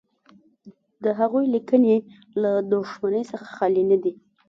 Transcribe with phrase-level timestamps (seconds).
[1.03, 1.95] د هغوی لیکنې
[2.41, 4.13] له دښمنۍ څخه خالي نه دي.